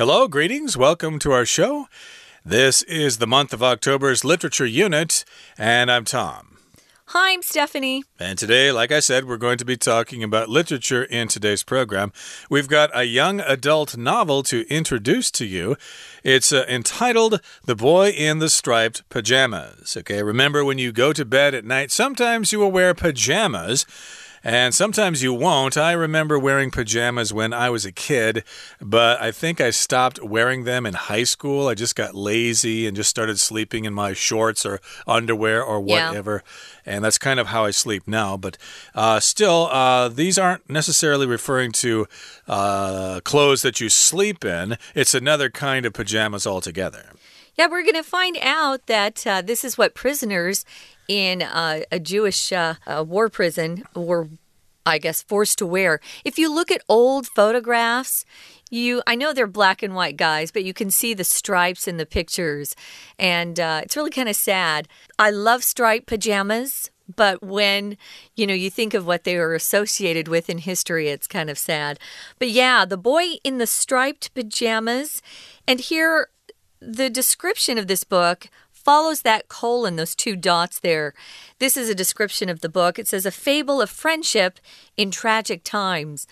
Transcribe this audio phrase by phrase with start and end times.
[0.00, 0.78] Hello, greetings.
[0.78, 1.86] Welcome to our show.
[2.42, 5.26] This is the month of October's literature unit,
[5.58, 6.56] and I'm Tom.
[7.08, 8.04] Hi, I'm Stephanie.
[8.18, 12.14] And today, like I said, we're going to be talking about literature in today's program.
[12.48, 15.76] We've got a young adult novel to introduce to you.
[16.24, 19.98] It's uh, entitled The Boy in the Striped Pajamas.
[19.98, 23.84] Okay, remember when you go to bed at night, sometimes you will wear pajamas.
[24.42, 25.76] And sometimes you won't.
[25.76, 28.42] I remember wearing pajamas when I was a kid,
[28.80, 31.68] but I think I stopped wearing them in high school.
[31.68, 36.42] I just got lazy and just started sleeping in my shorts or underwear or whatever.
[36.86, 36.94] Yeah.
[36.94, 38.38] And that's kind of how I sleep now.
[38.38, 38.56] But
[38.94, 42.06] uh, still, uh, these aren't necessarily referring to
[42.48, 47.10] uh, clothes that you sleep in, it's another kind of pajamas altogether.
[47.60, 50.64] Yeah, we're going to find out that uh, this is what prisoners
[51.08, 54.30] in uh, a Jewish uh, war prison were,
[54.86, 56.00] I guess, forced to wear.
[56.24, 58.24] If you look at old photographs,
[58.70, 61.98] you i know they're black and white guys but you can see the stripes in
[61.98, 62.74] the pictures.
[63.18, 64.88] And uh, it's really kind of sad.
[65.18, 67.98] I love striped pajamas but when
[68.36, 71.58] you know you think of what they were associated with in history it's kind of
[71.58, 71.98] sad.
[72.38, 75.20] But yeah the boy in the striped pajamas
[75.68, 76.28] and here
[76.80, 81.12] the description of this book follows that colon, those two dots there.
[81.58, 82.98] This is a description of the book.
[82.98, 84.58] It says, A fable of friendship
[84.96, 86.26] in tragic times.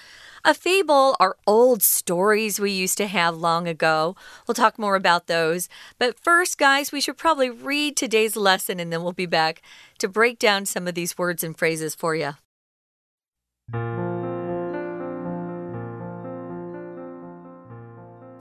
[0.44, 4.16] A fable are old stories we used to have long ago.
[4.46, 5.68] We'll talk more about those.
[5.98, 9.60] But first, guys, we should probably read today's lesson and then we'll be back
[9.98, 12.34] to break down some of these words and phrases for you.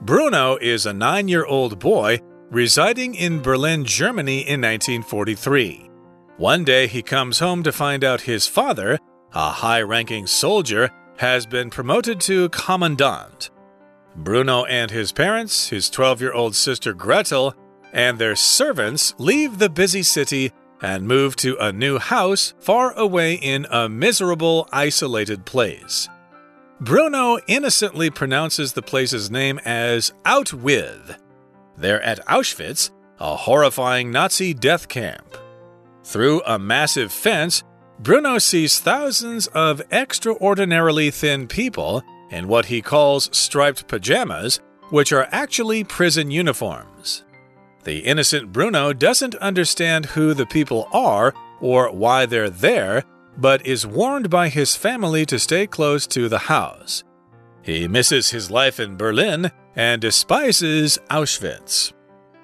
[0.08, 5.89] Bruno is a nine year old boy residing in Berlin, Germany in 1943.
[6.38, 9.00] One day he comes home to find out his father,
[9.33, 13.50] a high ranking soldier, has been promoted to commandant.
[14.16, 17.53] Bruno and his parents, his 12 year old sister Gretel,
[17.91, 23.34] and their servants leave the busy city and move to a new house far away
[23.34, 26.07] in a miserable, isolated place.
[26.79, 31.17] Bruno innocently pronounces the place's name as Out With
[31.77, 32.89] they're at Auschwitz,
[33.19, 35.38] a horrifying Nazi death camp.
[36.03, 37.63] Through a massive fence,
[37.99, 44.59] Bruno sees thousands of extraordinarily thin people in what he calls striped pajamas,
[44.89, 47.23] which are actually prison uniforms.
[47.83, 53.03] The innocent Bruno doesn't understand who the people are or why they're there,
[53.38, 57.03] but is warned by his family to stay close to the house.
[57.62, 61.94] He misses his life in Berlin and despises Auschwitz.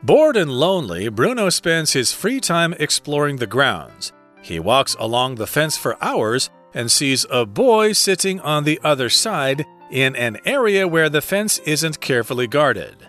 [0.04, 4.12] Bored and lonely, Bruno spends his free time exploring the grounds.
[4.42, 9.10] He walks along the fence for hours and sees a boy sitting on the other
[9.10, 13.08] side in an area where the fence isn't carefully guarded.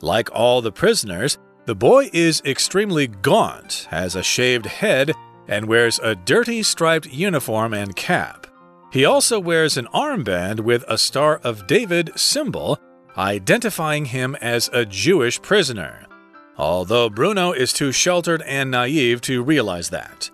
[0.00, 5.12] Like all the prisoners, the boy is extremely gaunt, has a shaved head,
[5.48, 8.46] and wears a dirty striped uniform and cap.
[8.92, 12.78] He also wears an armband with a Star of David symbol
[13.16, 16.06] identifying him as a Jewish prisoner,
[16.56, 20.30] although Bruno is too sheltered and naive to realize that.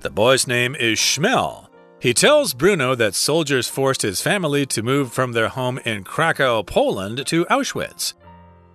[0.00, 1.68] The boy's name is Shmuel.
[2.00, 6.62] He tells Bruno that soldiers forced his family to move from their home in Krakow,
[6.62, 8.14] Poland to Auschwitz.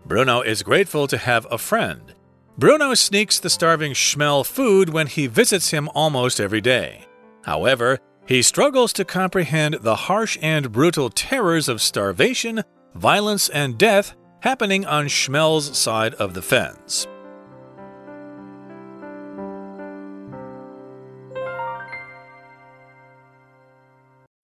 [0.06, 2.15] Bruno is grateful to have a friend.
[2.58, 7.06] Bruno sneaks the starving Shmuel food when he visits him almost every day.
[7.44, 14.16] However, he struggles to comprehend the harsh and brutal terrors of starvation, violence, and death
[14.40, 17.08] happening on Shmuel's side of the fence.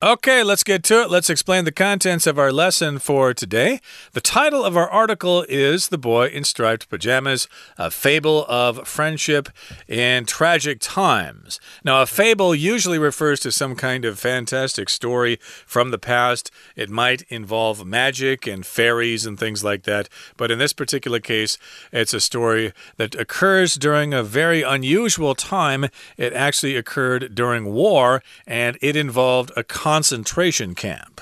[0.03, 1.11] Okay, let's get to it.
[1.11, 3.79] Let's explain the contents of our lesson for today.
[4.13, 7.47] The title of our article is The Boy in Striped Pajamas,
[7.77, 9.49] a fable of friendship
[9.87, 11.59] in tragic times.
[11.83, 16.49] Now, a fable usually refers to some kind of fantastic story from the past.
[16.75, 20.09] It might involve magic and fairies and things like that.
[20.35, 21.59] But in this particular case,
[21.91, 25.89] it's a story that occurs during a very unusual time.
[26.17, 31.19] It actually occurred during war and it involved a concentration camp.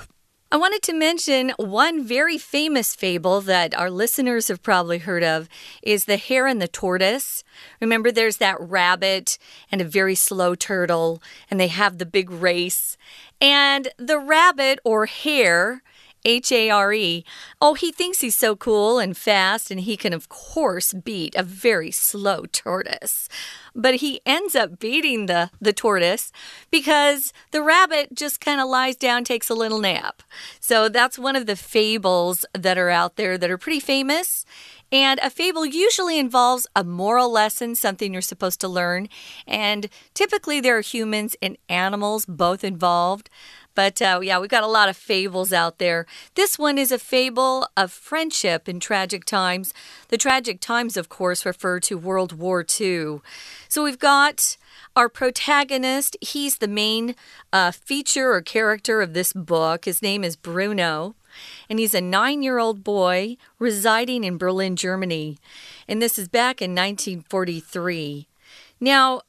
[0.52, 5.50] I wanted to mention one very famous fable that our listeners have probably heard of
[5.82, 7.44] is the hare and the tortoise.
[7.82, 9.40] Remember there's that rabbit
[9.72, 11.20] and a very slow turtle
[11.50, 12.96] and they have the big race
[13.42, 15.82] and the rabbit or hare
[16.26, 17.24] H A R E.
[17.62, 21.44] Oh, he thinks he's so cool and fast, and he can, of course, beat a
[21.44, 23.30] very slow tortoise.
[23.76, 26.32] But he ends up beating the, the tortoise
[26.72, 30.22] because the rabbit just kind of lies down, takes a little nap.
[30.60, 34.46] So that's one of the fables that are out there that are pretty famous.
[34.92, 39.08] And a fable usually involves a moral lesson, something you're supposed to learn.
[39.48, 43.30] And typically, there are humans and animals both involved.
[43.76, 46.06] But uh, yeah, we've got a lot of fables out there.
[46.36, 49.74] This one is a fable of friendship in tragic times.
[50.10, 53.22] The tragic times, of course, refer to World War II.
[53.70, 54.58] So we've got
[54.96, 56.18] our protagonist.
[56.20, 57.16] He's the main
[57.54, 59.86] uh, feature or character of this book.
[59.86, 61.16] His name is Bruno
[61.70, 65.38] and he's a nine year old boy residing in Berlin, Germany.
[65.88, 68.28] And this is back in 1943.
[68.80, 69.22] Now,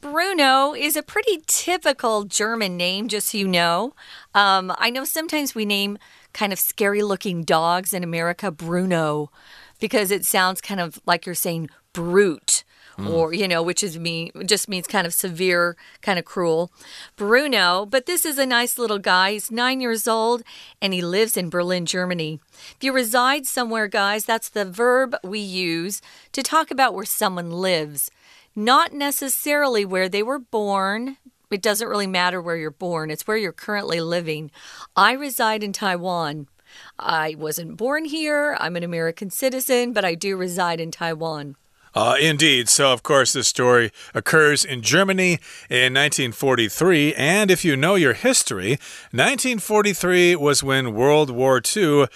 [0.00, 3.94] Bruno is a pretty typical German name, just so you know.
[4.34, 5.96] Um, I know sometimes we name
[6.32, 9.30] kind of scary looking dogs in America Bruno
[9.78, 12.64] because it sounds kind of like you're saying brute
[12.98, 13.10] mm.
[13.10, 16.70] or you know, which is me just means kind of severe, kind of cruel.
[17.16, 19.32] Bruno, but this is a nice little guy.
[19.32, 20.42] He's nine years old
[20.80, 22.40] and he lives in Berlin, Germany.
[22.76, 26.00] If you reside somewhere, guys, that's the verb we use
[26.32, 28.10] to talk about where someone lives,
[28.54, 31.16] not necessarily where they were born.
[31.50, 34.50] It doesn't really matter where you're born, it's where you're currently living.
[34.96, 36.48] I reside in Taiwan.
[36.98, 38.56] I wasn't born here.
[38.58, 41.56] I'm an American citizen, but I do reside in Taiwan.
[41.94, 42.68] Uh, indeed.
[42.68, 45.32] So, of course, this story occurs in Germany
[45.68, 47.14] in 1943.
[47.14, 48.78] And if you know your history,
[49.10, 52.06] 1943 was when World War II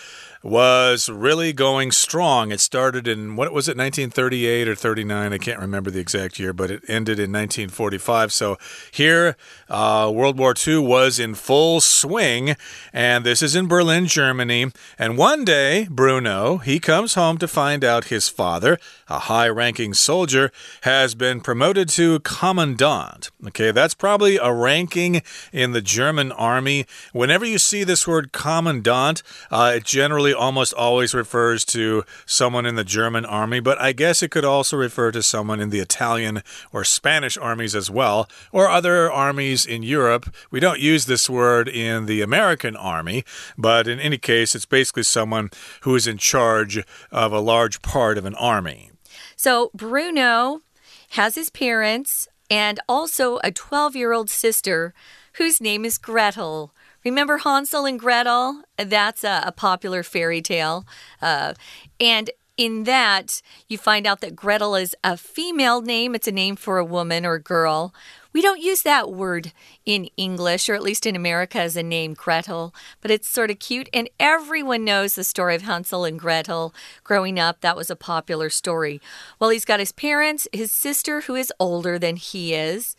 [0.43, 2.53] was really going strong.
[2.53, 5.33] It started in, what was it, 1938 or 39?
[5.33, 8.33] I can't remember the exact year, but it ended in 1945.
[8.33, 8.57] So
[8.91, 9.37] here,
[9.69, 12.57] uh, World War II was in full swing,
[12.93, 14.73] and this is in Berlin, Germany.
[14.99, 18.79] And one day, Bruno, he comes home to find out his father,
[19.09, 23.31] a high ranking soldier, has been promoted to commandant.
[23.49, 25.23] Okay, that's probably a ranking
[25.53, 26.87] in the German army.
[27.13, 32.77] Whenever you see this word commandant, uh, it generally almost always refers to someone in
[32.77, 36.43] the German army, but I guess it could also refer to someone in the Italian
[36.73, 40.33] or Spanish armies as well, or other armies in Europe.
[40.51, 43.25] We don't use this word in the American army,
[43.59, 45.51] but in any case, it's basically someone
[45.81, 48.91] who is in charge of a large part of an army.
[49.37, 50.63] So Bruno
[51.11, 54.95] has his parents and also a 12 year old sister
[55.35, 56.73] whose name is Gretel.
[57.07, 58.63] Remember Hansel and Gretel?
[58.77, 60.85] That's a, a popular fairy tale.
[61.23, 61.55] Uh,
[62.01, 66.57] and in that, you find out that Gretel is a female name, it's a name
[66.57, 67.95] for a woman or a girl.
[68.37, 69.53] We don't use that word
[69.87, 73.59] in English, or at least in America, as a name, Gretel, but it's sort of
[73.59, 73.89] cute.
[73.95, 76.75] And everyone knows the story of Hansel and Gretel.
[77.03, 79.01] Growing up, that was a popular story.
[79.41, 82.95] Well, he's got his parents, his sister, who is older than he is,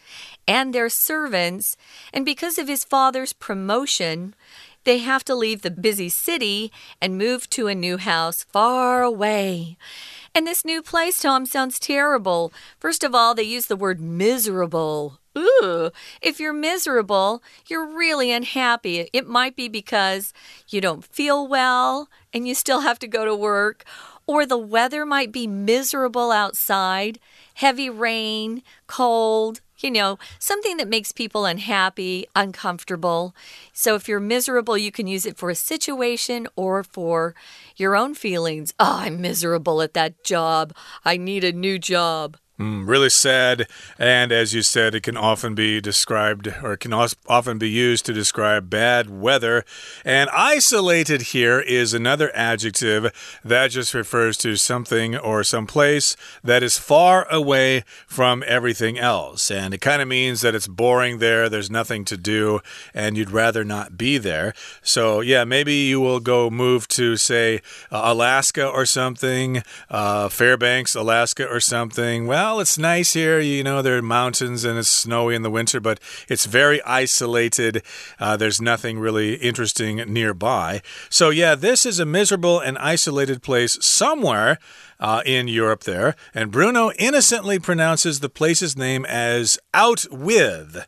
[0.47, 1.77] and their servants.
[2.11, 4.33] And because of his father's promotion,
[4.85, 9.77] they have to leave the busy city and move to a new house far away.
[10.33, 12.51] And this new place, Tom, sounds terrible.
[12.79, 15.19] First of all, they use the word miserable.
[15.37, 15.91] Ooh,
[16.21, 19.07] if you're miserable, you're really unhappy.
[19.13, 20.33] It might be because
[20.67, 23.85] you don't feel well and you still have to go to work,
[24.25, 27.19] or the weather might be miserable outside
[27.55, 33.35] heavy rain, cold, you know, something that makes people unhappy, uncomfortable.
[33.73, 37.33] So if you're miserable, you can use it for a situation or for
[37.75, 38.73] your own feelings.
[38.79, 40.73] Oh, I'm miserable at that job.
[41.03, 42.37] I need a new job.
[42.59, 43.67] Mm, really sad.
[43.99, 48.03] And as you said, it can often be described or it can often be used
[48.07, 49.63] to describe bad weather.
[50.03, 56.63] And isolated here is another adjective that just refers to something or some place that
[56.63, 59.51] is far away from everything else.
[59.51, 62.61] And it kind of means that it's boring there, there's nothing to do,
[62.91, 64.55] and you'd rather not be there.
[64.81, 67.61] So, yeah, maybe you will go move to, say,
[67.91, 69.61] uh, Alaska or something,
[69.91, 72.25] uh, Fairbanks, Alaska or something.
[72.25, 73.41] Well, well, it's nice here.
[73.41, 75.99] You know, there are mountains and it's snowy in the winter, but
[76.29, 77.83] it's very isolated.
[78.21, 80.81] Uh, there's nothing really interesting nearby.
[81.09, 84.59] So, yeah, this is a miserable and isolated place somewhere.
[84.99, 86.15] Uh, in Europe, there.
[86.33, 90.87] And Bruno innocently pronounces the place's name as out with.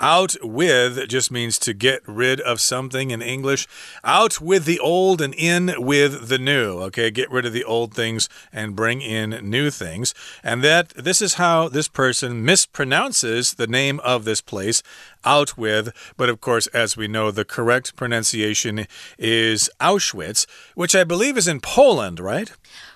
[0.00, 3.66] Out with just means to get rid of something in English.
[4.02, 6.80] Out with the old and in with the new.
[6.82, 10.14] Okay, get rid of the old things and bring in new things.
[10.42, 14.82] And that this is how this person mispronounces the name of this place
[15.24, 15.92] out with.
[16.16, 18.86] But of course, as we know, the correct pronunciation
[19.18, 22.50] is Auschwitz, which I believe is in Poland, right?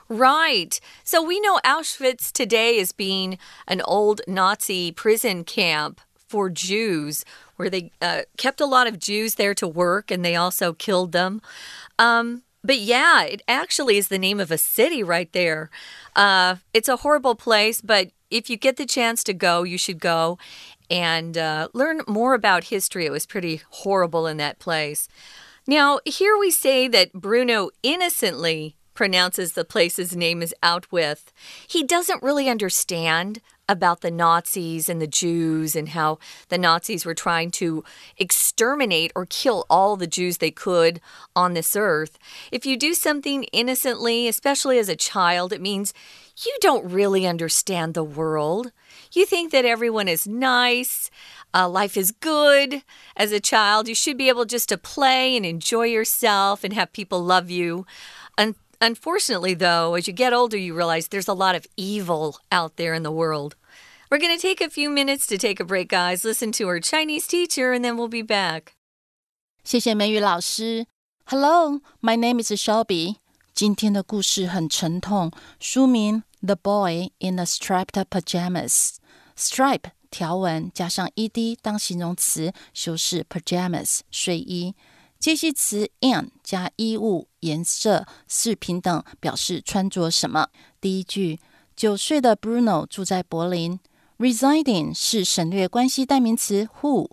[0.08, 0.80] Right.
[1.04, 7.24] So we know Auschwitz today as being an old Nazi prison camp for Jews
[7.56, 11.12] where they uh, kept a lot of Jews there to work and they also killed
[11.12, 11.42] them.
[11.98, 15.70] Um, but yeah, it actually is the name of a city right there.
[16.14, 20.00] Uh, it's a horrible place, but if you get the chance to go, you should
[20.00, 20.38] go
[20.90, 23.06] and uh, learn more about history.
[23.06, 25.08] It was pretty horrible in that place.
[25.66, 31.32] Now, here we say that Bruno innocently pronounces the place's name is out with.
[31.66, 37.14] He doesn't really understand about the Nazis and the Jews and how the Nazis were
[37.14, 37.84] trying to
[38.16, 41.00] exterminate or kill all the Jews they could
[41.36, 42.18] on this earth.
[42.50, 45.92] If you do something innocently, especially as a child, it means
[46.44, 48.72] you don't really understand the world.
[49.12, 51.10] You think that everyone is nice.
[51.52, 52.82] Uh, life is good.
[53.16, 56.92] As a child, you should be able just to play and enjoy yourself and have
[56.92, 57.86] people love you.
[58.36, 62.75] And Unfortunately, though, as you get older, you realize there's a lot of evil out
[62.75, 63.55] there in the world.
[64.09, 66.25] We're going to take a few minutes to take a break, guys.
[66.25, 68.73] Listen to our Chinese teacher, and then we'll be back.
[69.63, 70.85] 谢谢美语老师。
[71.25, 73.15] Hello, my name is Shelby。
[73.55, 84.75] 今天的故事很沉痛，书名《The Boy in the Striped Pajamas》。Stripe 条纹加上 ed 当形容词，修饰 pajamas 睡衣。
[85.18, 90.48] 介系词 in 加衣物、颜色饰品等，表示穿着什么。
[90.80, 91.40] 第一句，
[91.74, 93.80] 九岁的 Bruno 住在柏林。
[94.18, 97.10] Residing 是省略关系代名词 who，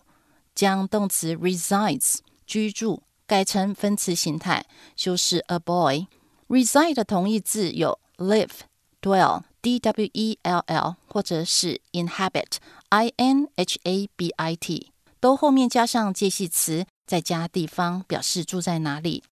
[0.53, 6.07] 将动词 resides 居住改成分词形态，修饰 a boy。
[6.47, 8.61] Reside 同义字有 live、
[9.01, 12.57] dwell、d w e l l，或者是 inhabit、
[12.89, 16.85] i n h a b i t，都后面加上介系词。
[17.05, 19.23] 在家地方表示住在哪里。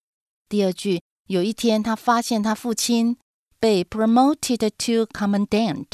[0.47, 3.17] 第二句，有一天他发现他父亲
[3.59, 5.85] 被 promoted to commandant。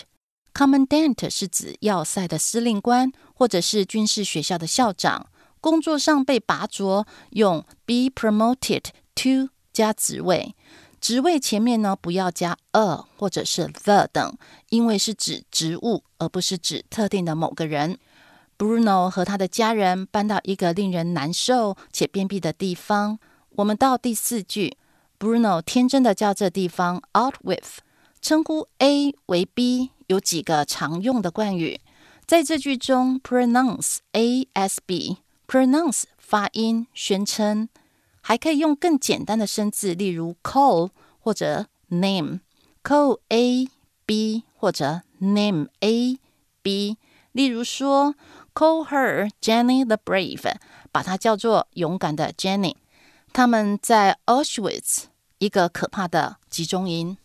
[0.53, 5.27] commandant 是指要塞的司令官，或者是军事学校的校长。
[5.61, 10.55] 工作上被拔擢，用 be promoted to 加职位。
[11.01, 14.37] 职位前面呢不要加 a 或者是 the 等，
[14.69, 17.97] 因为是指职务，而不是指特定的某个人。
[18.59, 23.17] Bruno 和他的家人搬到一个令人难受且偏僻的地方。
[23.51, 24.75] 我们到第四句
[25.17, 27.79] ，Bruno 天真的叫这地方 Out with，
[28.21, 31.79] 称呼 A 为 B 有几个常用的惯语。
[32.27, 37.69] 在这句中，pronounce A as B，pronounce 发音宣称，
[38.19, 40.89] 还可以用更简单的生字，例如 call
[41.21, 43.69] 或者 name，call A
[44.05, 46.19] B 或者 name A
[46.61, 46.97] B。
[47.31, 48.15] 例如说。
[48.54, 50.56] Call her Jenny the Brave，
[50.92, 52.76] 把她叫做勇敢的 Jenny。
[53.32, 55.06] 他们在 Auschwitz，
[55.38, 57.18] 一个可怕的集中营。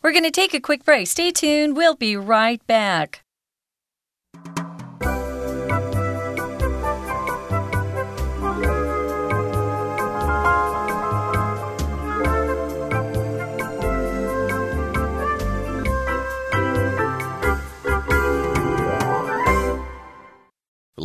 [0.00, 1.06] We're going to take a quick break.
[1.06, 1.74] Stay tuned.
[1.74, 3.20] We'll be right back.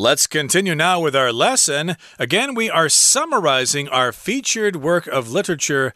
[0.04, 1.96] Let's continue now with our lesson.
[2.18, 5.94] Again, we are summarizing our featured work of literature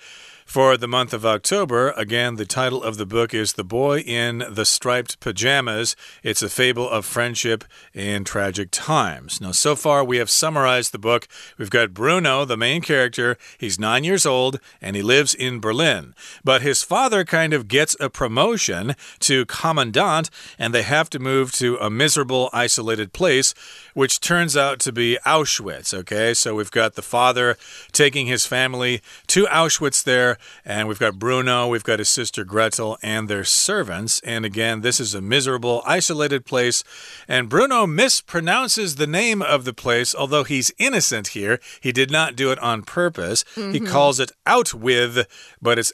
[0.49, 1.91] for the month of October.
[1.91, 5.95] Again, the title of the book is The Boy in the Striped Pajamas.
[6.23, 9.43] It's a fable of friendship in tragic times.
[9.43, 11.29] Now, so far, we have summarized the book.
[11.59, 13.37] We've got Bruno, the main character.
[13.59, 16.15] He's nine years old and he lives in Berlin.
[16.43, 21.53] But his father kind of gets a promotion to commandant, and they have to move
[21.53, 23.53] to a miserable, isolated place,
[23.93, 25.93] which turns out to be Auschwitz.
[25.93, 27.59] Okay, so we've got the father
[27.93, 32.99] taking his family to Auschwitz there and we've got Bruno, we've got his sister Gretel,
[33.03, 34.21] and their servants.
[34.25, 36.85] And again, this is a miserable, isolated place.
[37.27, 41.61] And Bruno mispronounces the name of the place, although he's innocent here.
[41.81, 43.45] He did not do it on purpose.
[43.55, 43.73] Mm -hmm.
[43.73, 43.93] He mm-hmm.
[43.93, 45.27] calls it out with,
[45.61, 45.93] but it's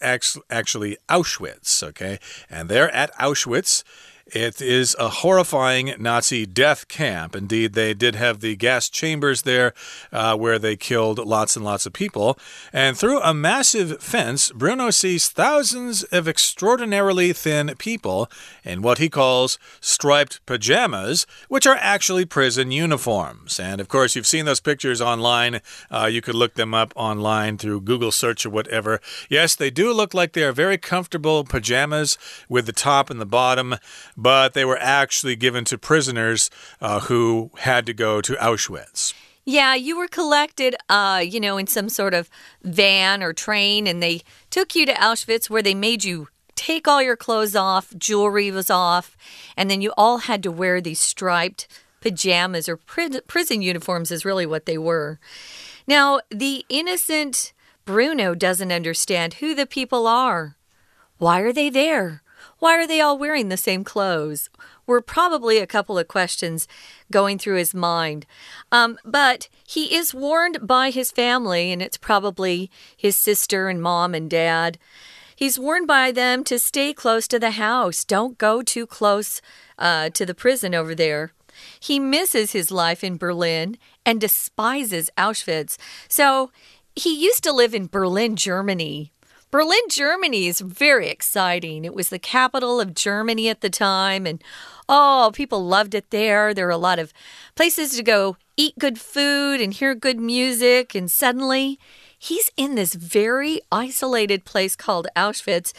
[0.49, 2.19] actually Auschwitz, okay?
[2.51, 3.85] And they're at Auschwitz.
[4.27, 7.37] It is a horrifying Nazi death camp.
[7.37, 9.75] Indeed, they did have the gas chambers there
[10.13, 12.39] uh, where they killed lots and lots of people.
[12.73, 18.31] And through a massive fence, Bruno sees thousands of extraordinarily thin people
[18.65, 23.61] in what he calls striped pajamas, which are actually prison uniforms.
[23.61, 25.61] And of course, you've seen those pictures online.
[25.91, 29.03] Uh, you could look them up online through Google search or whatever.
[29.29, 32.17] Yes, they do look like they are very comfortable pajamas
[32.49, 33.77] with the top and the bottom
[34.17, 39.15] but they were actually given to prisoners uh, who had to go to Auschwitz.
[39.45, 42.31] Yeah, you were collected, uh, you know, in some sort of
[42.63, 47.03] van or train, and they took you to Auschwitz where they made you take all
[47.03, 49.17] your clothes off, jewelry was off,
[49.57, 51.67] and then you all had to wear these striped
[52.01, 55.19] pajamas or pri prison uniforms, is really what they were.
[55.87, 57.53] Now, the innocent
[57.85, 60.57] Bruno doesn't understand who the people are.
[61.19, 62.23] Why are they there?
[62.65, 64.49] Why are they all wearing the same clothes?
[64.87, 66.67] Were probably a couple of questions
[67.13, 68.25] going through his mind.
[68.73, 74.15] Um, but he is warned by his family, and it's probably his sister and mom
[74.15, 74.79] and dad.
[75.37, 78.03] He's warned by them to stay close to the house.
[78.03, 79.43] Don't go too close
[79.79, 81.35] uh, to the prison over there.
[81.79, 85.77] He misses his life in Berlin and despises Auschwitz.
[86.09, 86.51] So
[86.97, 89.13] he used to live in Berlin, Germany.
[89.55, 91.85] Berlin, Germany is very exciting.
[91.85, 94.43] It was the capital of Germany at the time, and
[94.89, 96.53] oh, people loved it there.
[96.53, 97.13] There were a lot of
[97.55, 101.79] places to go eat good food and hear good music, and suddenly
[102.19, 105.73] he's in this very isolated place called Auschwitz.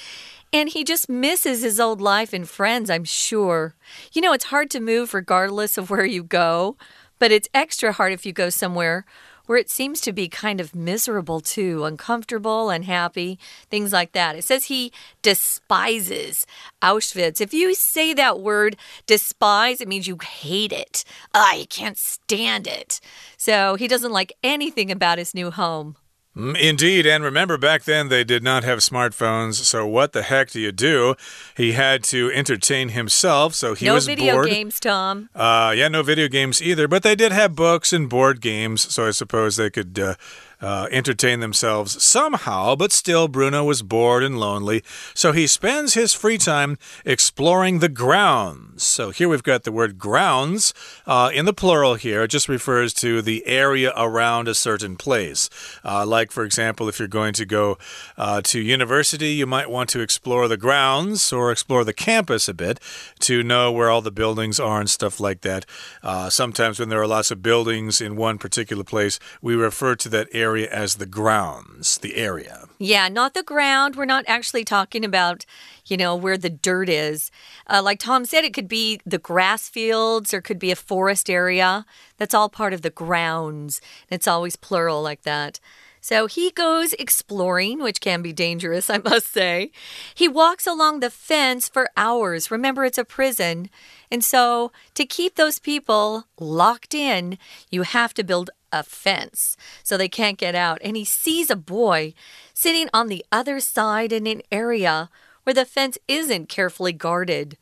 [0.53, 3.75] And he just misses his old life and friends, I'm sure.
[4.13, 6.77] You know, it's hard to move regardless of where you go,
[7.19, 9.03] but it's extra hard if you go somewhere
[9.45, 14.35] where it seems to be kind of miserable too, uncomfortable, unhappy, things like that.
[14.35, 16.45] It says he despises
[16.81, 17.41] Auschwitz.
[17.41, 21.03] If you say that word despise, it means you hate it.
[21.33, 22.99] You can't stand it.
[23.37, 25.95] So he doesn't like anything about his new home.
[26.35, 30.51] Mm, indeed, and remember back then they did not have smartphones, so what the heck
[30.51, 31.15] do you do?
[31.55, 34.49] He had to entertain himself, so he no was video bored.
[34.49, 35.29] games, Tom.
[35.33, 39.07] Uh, yeah, no video games either, but they did have books and board games, so
[39.07, 40.15] I suppose they could uh,
[40.61, 44.83] uh, entertain themselves somehow, but still Bruno was bored and lonely,
[45.13, 48.83] so he spends his free time exploring the grounds.
[48.83, 50.73] So here we've got the word grounds
[51.05, 52.23] uh, in the plural here.
[52.23, 55.49] It just refers to the area around a certain place.
[55.83, 57.77] Uh, like, for example, if you're going to go
[58.17, 62.53] uh, to university, you might want to explore the grounds or explore the campus a
[62.53, 62.79] bit
[63.19, 65.65] to know where all the buildings are and stuff like that.
[66.01, 70.09] Uh, sometimes when there are lots of buildings in one particular place, we refer to
[70.09, 72.65] that area area as the grounds, the area.
[72.77, 73.95] Yeah, not the ground.
[73.95, 75.45] We're not actually talking about,
[75.85, 77.31] you know, where the dirt is.
[77.67, 81.29] Uh, like Tom said, it could be the grass fields or could be a forest
[81.29, 81.85] area.
[82.17, 83.81] That's all part of the grounds.
[84.09, 85.59] It's always plural like that.
[86.05, 89.71] So he goes exploring, which can be dangerous, I must say.
[90.13, 92.51] He walks along the fence for hours.
[92.51, 93.71] Remember, it's a prison.
[94.11, 97.39] And so, to keep those people locked in,
[97.71, 100.77] you have to build a fence so they can't get out.
[100.83, 102.13] And he sees a boy
[102.53, 105.09] sitting on the other side in an area
[105.41, 107.57] where the fence isn't carefully guarded.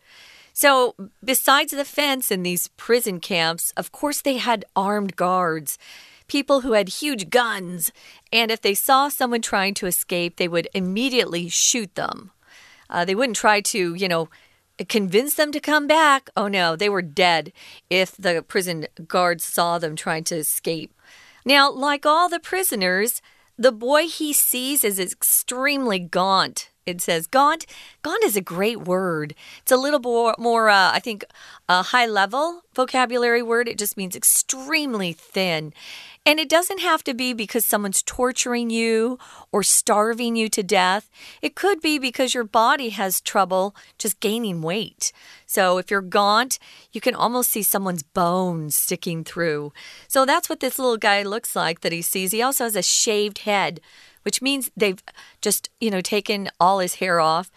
[0.52, 5.80] So, besides the fence in these prison camps, of course, they had armed guards,
[6.34, 7.92] people who had huge guns.
[8.32, 12.32] And if they saw someone trying to escape, they would immediately shoot them.
[12.90, 14.30] Uh, they wouldn't try to, you know,
[14.90, 16.32] convince them to come back.
[16.36, 17.54] Oh no, they were dead
[17.88, 20.92] if the prison guards saw them trying to escape.
[21.46, 23.22] Now, like all the prisoners,
[23.56, 26.72] the boy he sees is extremely gaunt.
[26.86, 27.66] It says gaunt.
[28.02, 29.36] Gaunt is a great word.
[29.62, 31.24] It's a little more, more uh, I think,
[31.70, 33.70] a high level vocabulary word.
[33.70, 35.74] It just means extremely thin.
[36.26, 39.20] And it doesn't have to be because someone's torturing you
[39.52, 41.10] or starving you to death.
[41.42, 45.12] It could be because your body has trouble just gaining weight.
[45.46, 46.60] So if you're gaunt,
[46.94, 49.74] you can almost see someone's bones sticking through.
[50.08, 52.32] So that's what this little guy looks like that he sees.
[52.32, 53.82] He also has a shaved head,
[54.22, 55.04] which means they've
[55.42, 57.52] just, you know, taken all his hair off.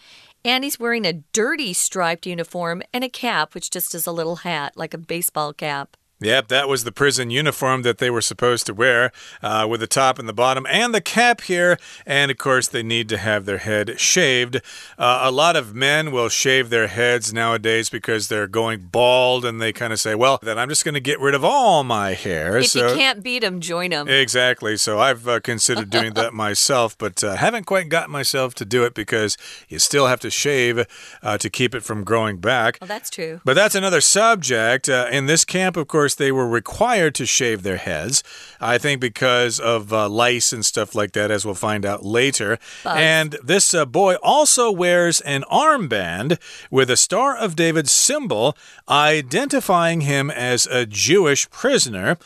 [0.44, 4.37] And he's wearing a dirty striped uniform and a cap, which just is a little
[4.37, 5.96] hat, like a baseball cap.
[6.18, 9.87] Yep, that was the prison uniform that they were supposed to wear uh, with the
[9.87, 11.76] top and the bottom and the cap here.
[12.07, 14.57] And of course, they need to have their head shaved.
[14.96, 19.61] Uh, a lot of men will shave their heads nowadays because they're going bald and
[19.61, 22.14] they kind of say, well, then I'm just going to get rid of all my
[22.14, 22.57] hair.
[22.57, 24.09] If so, you can't beat them, join them.
[24.09, 24.79] Exactly.
[24.79, 28.85] So I've uh, considered doing that myself, but uh, haven't quite got myself to do
[28.85, 29.37] it because
[29.68, 30.87] you still have to shave
[31.22, 32.79] uh, to keep it from growing back.
[32.81, 33.42] Oh, that's true.
[33.44, 34.88] But that's another subject.
[34.88, 38.23] Uh, in this camp, of course, they were required to shave their heads.
[38.61, 42.59] I think because of uh, lice and stuff like that, as we'll find out later.
[42.85, 43.01] Bugs.
[43.01, 46.38] And this uh, boy also wears an armband
[46.71, 48.57] with a Star of David symbol,
[48.88, 52.16] identifying him as a Jewish prisoner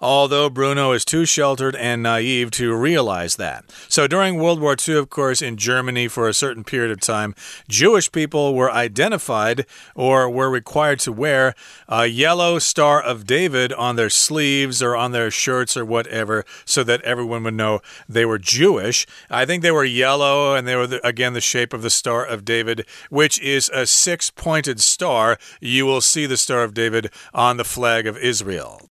[0.00, 3.64] although Bruno is too sheltered and naive to realize that.
[3.88, 7.34] So during World War II, of course, in Germany for a certain period of time,
[7.68, 11.54] Jewish people were identified or were required to wear
[11.88, 16.82] a yellow Star of David on their sleeves or on their shirts or whatever so
[16.84, 19.06] that everyone would know they were Jewish.
[19.28, 22.24] I think they were yellow and they were, the, again, the shape of the Star
[22.24, 25.38] of David, which is a six pointed star.
[25.60, 28.90] You will see the Star of David on the flag of Israel.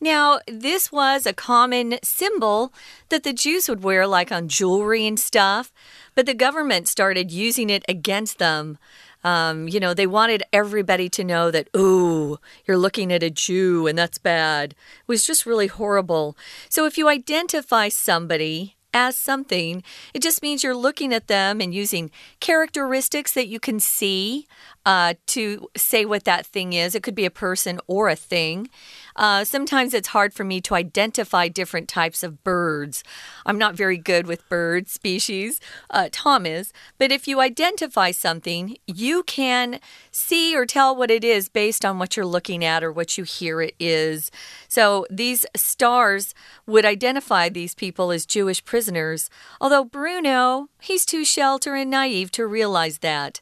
[0.00, 2.72] Now, this was a common symbol
[3.08, 5.72] that the Jews would wear, like on jewelry and stuff,
[6.14, 8.78] but the government started using it against them.
[9.24, 13.88] Um, you know, they wanted everybody to know that, ooh, you're looking at a Jew
[13.88, 14.72] and that's bad.
[14.72, 16.36] It was just really horrible.
[16.68, 19.82] So if you identify somebody as something,
[20.14, 24.46] it just means you're looking at them and using characteristics that you can see
[24.86, 26.94] uh, to say what that thing is.
[26.94, 28.70] It could be a person or a thing.
[29.18, 33.02] Uh, sometimes it's hard for me to identify different types of birds.
[33.44, 35.60] I'm not very good with bird species.
[35.90, 36.72] Uh, Tom is.
[36.96, 39.80] But if you identify something, you can
[40.12, 43.24] see or tell what it is based on what you're looking at or what you
[43.24, 44.30] hear it is.
[44.68, 46.32] So these stars
[46.66, 49.28] would identify these people as Jewish prisoners,
[49.60, 53.40] although Bruno, he's too sheltered and naive to realize that.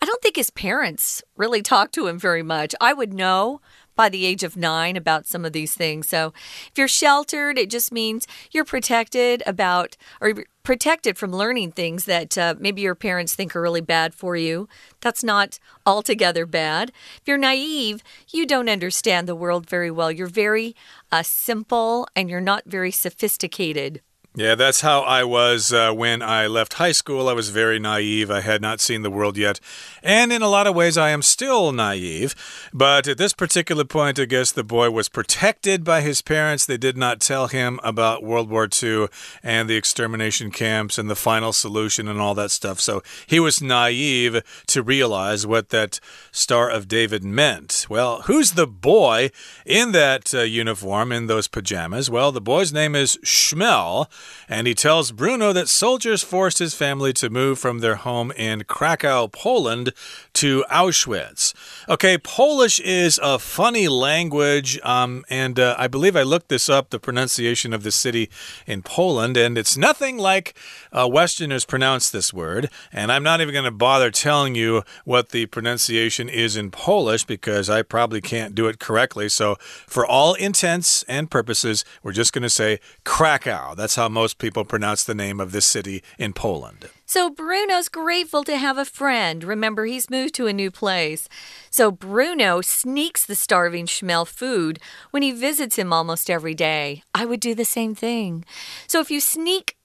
[0.00, 2.74] I don't think his parents really talked to him very much.
[2.80, 3.60] I would know
[3.98, 6.08] by the age of nine about some of these things.
[6.08, 6.32] So
[6.68, 12.38] if you're sheltered, it just means you're protected about or protected from learning things that
[12.38, 14.68] uh, maybe your parents think are really bad for you.
[15.00, 16.92] That's not altogether bad.
[17.16, 20.12] If you're naive, you don't understand the world very well.
[20.12, 20.76] You're very
[21.10, 24.00] uh, simple and you're not very sophisticated.
[24.38, 27.28] Yeah, that's how I was uh, when I left high school.
[27.28, 28.30] I was very naive.
[28.30, 29.58] I had not seen the world yet.
[30.00, 32.36] And in a lot of ways, I am still naive.
[32.72, 36.64] But at this particular point, I guess the boy was protected by his parents.
[36.64, 39.08] They did not tell him about World War II
[39.42, 42.78] and the extermination camps and the final solution and all that stuff.
[42.78, 45.98] So he was naive to realize what that
[46.30, 47.86] Star of David meant.
[47.90, 49.32] Well, who's the boy
[49.66, 52.08] in that uh, uniform, in those pajamas?
[52.08, 54.06] Well, the boy's name is Shmuel
[54.48, 58.64] and he tells Bruno that soldiers forced his family to move from their home in
[58.64, 59.92] Krakow, Poland
[60.34, 61.54] to Auschwitz.
[61.88, 66.90] Okay, Polish is a funny language, um, and uh, I believe I looked this up,
[66.90, 68.30] the pronunciation of the city
[68.66, 70.54] in Poland, and it's nothing like
[70.92, 72.70] uh, Westerners pronounce this word.
[72.92, 77.24] And I'm not even going to bother telling you what the pronunciation is in Polish
[77.24, 79.28] because I probably can't do it correctly.
[79.28, 83.74] So, for all intents and purposes, we're just going to say Krakow.
[83.74, 86.90] That's how most people pronounce the name of this city in Poland.
[87.06, 89.44] So Bruno's grateful to have a friend.
[89.44, 91.28] Remember, he's moved to a new place.
[91.70, 94.80] So Bruno sneaks the starving Shmuel food
[95.12, 97.04] when he visits him almost every day.
[97.14, 98.44] I would do the same thing.
[98.88, 99.76] So if you sneak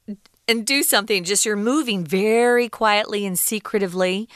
[0.48, 4.28] and do something, just you're moving very quietly and secretively.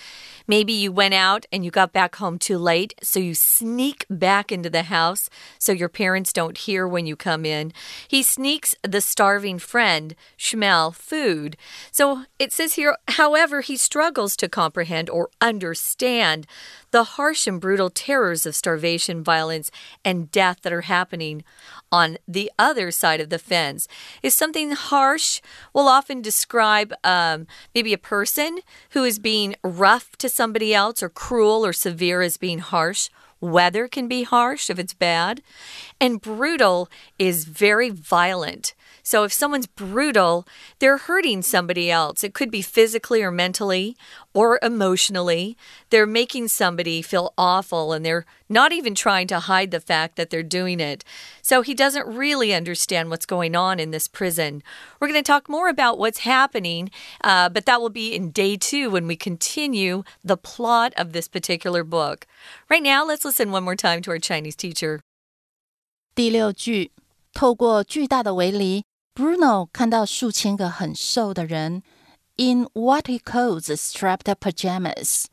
[0.48, 4.52] Maybe you went out and you got back home too late, so you sneak back
[4.52, 5.30] into the house
[5.60, 7.74] so your parents don't hear when you come in.
[8.08, 11.58] He sneaks the starving friend, Shmuel, food.
[11.92, 16.48] So it says here, however, he struggles to comprehend or understand
[16.92, 19.70] the harsh and brutal terrors of starvation, violence,
[20.06, 21.44] and death that are happening
[21.92, 23.88] on the other side of the fence.
[24.24, 25.42] Is something harsh
[25.74, 28.60] will often describe um, maybe a person
[28.92, 33.10] who is being rough to somebody else or cruel or severe as being harsh.
[33.42, 35.42] Weather can be harsh if it's bad.
[36.00, 38.74] And brutal is very violent.
[39.07, 40.47] So if someone's brutal,
[40.79, 42.23] they're hurting somebody else.
[42.23, 43.97] It could be physically or mentally
[44.33, 45.57] or emotionally.
[45.91, 50.31] They're making somebody feel awful and they're not even trying to hide the fact that
[50.31, 51.05] they're doing it.
[51.43, 54.63] So he doesn't really understand what's going on in this prison.
[55.01, 56.91] We're going to talk more about what's happening,
[57.25, 61.27] uh, but that will be in day two when we continue the plot of this
[61.29, 62.27] particular book.
[62.69, 65.01] Right now, let's listen one more time to our Chinese teacher.
[66.15, 66.91] 第六句，
[67.33, 68.85] 透过巨大的围篱
[69.18, 71.82] ，Bruno 看到数千个很瘦的人
[72.36, 75.26] ，in what he calls strapped pajamas。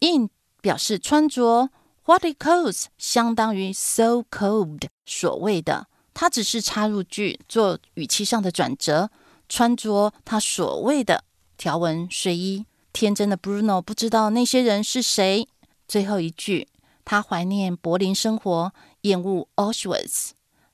[0.00, 1.70] in 表示穿着
[2.06, 9.10] ，what he calls 相当于 so cold，所谓的，它只是插入句做语气上的转折，
[9.48, 11.22] 穿着他所谓的
[11.56, 12.66] 条纹睡衣。
[12.92, 15.46] 天真的 Bruno 不知道那些人是谁。
[15.86, 16.66] 最后一句，
[17.04, 20.30] 他怀念柏林生活，厌恶 Auschwitz。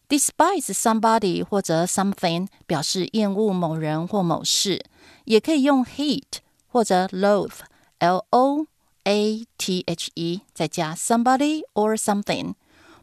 [0.09, 4.83] Despise somebody 或者 something 表示厌恶某人或某事，
[5.25, 8.65] 也可以用 hate 或者 loathe，l o
[9.03, 12.53] a t h e 再加 somebody or something。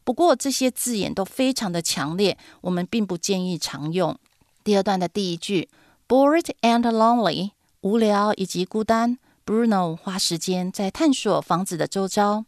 [0.05, 4.19] 不过这些字眼都非常的强烈，我们并不建议常用。
[4.63, 5.69] 第二段的第一句，
[6.07, 7.51] bored and lonely。
[7.81, 12.45] 无聊以及孤单，Bruno 花时间在探索房子的周遭。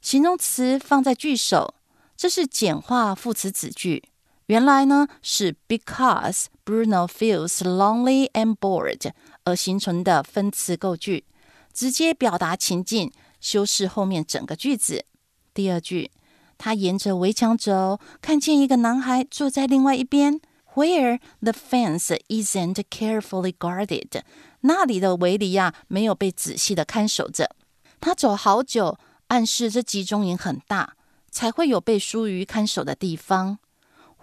[0.00, 1.74] 形容词放在句首，
[2.17, 4.09] 这是简化副词子句。
[4.47, 9.11] 原来呢是 because Bruno feels lonely and bored
[9.43, 11.25] 而形成的分词构句，
[11.71, 15.05] 直接表达情境，修饰后面整个句子。
[15.53, 16.09] 第二句，
[16.57, 20.41] 他沿着围墙走，看见一个男孩坐在另外一边
[20.73, 24.21] ，where the fence isn't carefully guarded。
[24.61, 27.55] 那里的围篱呀，没有被仔细的看守着。
[27.99, 30.95] 他走好久，暗示这集中营很大，
[31.37, 33.59] 才会有被疏于看守的地方。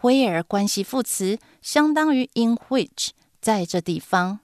[0.00, 4.40] Where 关系副词相当于 in which，在这地方。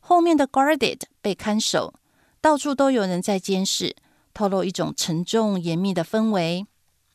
[0.00, 1.92] 后面的 guarded 被看守，
[2.40, 3.94] 到处都有人在监视，
[4.32, 6.66] 透露一种沉重严密的氛围，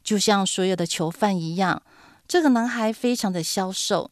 [0.03, 1.81] 就像所有的囚犯一样。
[2.27, 4.11] 这个男孩非常的消瘦，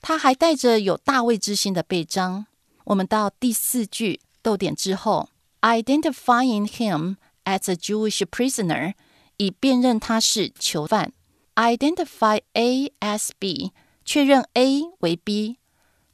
[0.00, 2.46] 他还带着有大卫之心的背章。
[2.86, 5.28] 我们到第四句逗点之后
[5.60, 8.94] ，identifying him as a Jewish prisoner，
[9.36, 11.12] 以辨认他是囚犯。
[11.54, 13.72] identify A as B，
[14.04, 15.58] 确认 A 为 B。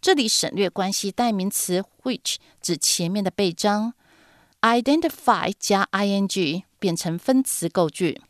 [0.00, 3.94] 这里省略关系代名词 which，指前面的被章。
[4.60, 8.20] identify 加 ing 变成分词构句。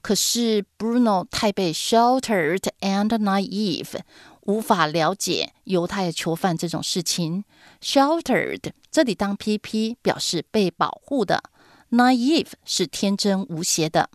[0.00, 3.98] 可是 Bruno 太被 sheltered and naive。
[4.42, 7.44] 无法了解犹太囚犯这种事情。
[7.82, 11.42] Sheltered 这里当 PP 表示被保护的
[11.90, 14.08] ，naive 是天真无邪的。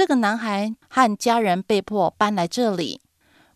[0.00, 3.02] 这个男孩和家人被迫搬来这里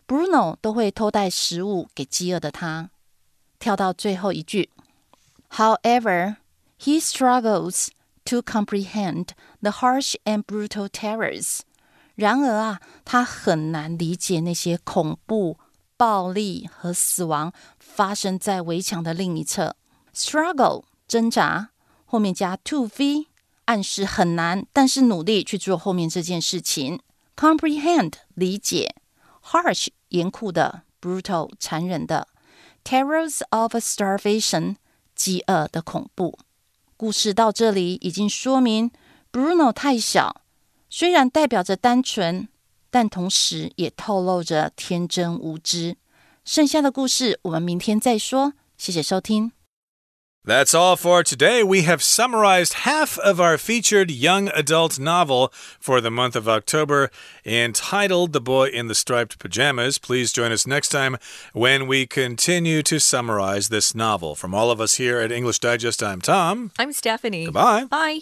[0.07, 2.91] ，Bruno 都会偷带食物给饥饿的他。
[3.57, 4.69] 跳到最后一句
[5.49, 6.35] ，However,
[6.79, 7.87] he struggles
[8.25, 9.29] to comprehend
[9.61, 11.61] the harsh and brutal terrors。
[12.13, 15.57] 然而啊，他很难理解那些恐怖。
[15.97, 19.75] 暴力和死亡发生在围墙的另一侧。
[20.13, 21.69] Struggle 挣扎，
[22.05, 23.29] 后面加 to v，
[23.65, 26.99] 暗示很难，但是努力去做后面这件事情。
[27.35, 28.95] Comprehend 理解
[29.43, 32.27] ，harsh 严酷的，brutal 残忍的
[32.83, 34.77] ，terrors of starvation
[35.15, 36.39] 饥饿的恐怖。
[36.97, 38.91] 故事到这里已经说明
[39.31, 40.41] ，Bruno 太小，
[40.89, 42.47] 虽然代表着单纯。
[42.91, 45.97] 但同时也透露着天真无知。
[46.45, 48.53] 剩下的故事我们明天再说。
[48.77, 49.54] 谢谢收听。
[50.45, 51.63] That's all for today.
[51.63, 57.09] We have summarized half of our featured young adult novel for the month of October
[57.43, 59.97] entitled The Boy in the Striped Pajamas.
[59.97, 61.17] Please join us next time
[61.53, 64.35] when we continue to summarize this novel.
[64.35, 66.71] From all of us here at English Digest, I'm Tom.
[66.77, 67.45] I'm Stephanie.
[67.45, 67.85] Goodbye.
[67.85, 68.21] Bye.